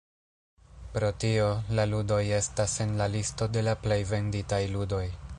Pro 0.93 1.09
tio, 1.23 1.49
la 1.79 1.85
ludoj 1.91 2.19
estas 2.37 2.73
en 2.85 2.95
la 3.01 3.07
listo 3.17 3.49
de 3.57 3.63
la 3.67 3.75
plej 3.83 3.99
venditaj 4.13 4.63
ludoj. 4.77 5.03